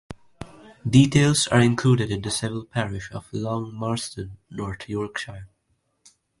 Details 0.89 1.45
are 1.49 1.59
included 1.61 2.09
in 2.09 2.23
the 2.23 2.31
civil 2.31 2.65
parish 2.65 3.11
of 3.11 3.31
Long 3.31 3.71
Marston, 3.71 4.35
North 4.49 4.89
Yorkshire. 4.89 5.47